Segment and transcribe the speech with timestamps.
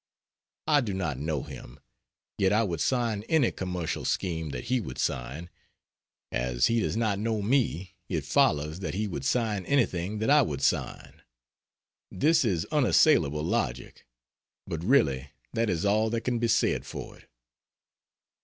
[0.65, 1.79] I do not know him,
[2.39, 5.51] yet I would sign any commercial scheme that he would sign.
[6.31, 10.41] As he does not know me, it follows that he would sign anything that I
[10.41, 11.21] would sign.
[12.09, 14.07] This is unassailable logic
[14.65, 17.29] but really that is all that can be said for it.)